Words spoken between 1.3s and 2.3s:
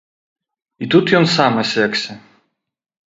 сам асекся.